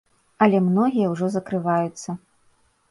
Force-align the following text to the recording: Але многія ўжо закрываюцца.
Але 0.45 0.61
многія 0.69 1.11
ўжо 1.13 1.31
закрываюцца. 1.37 2.21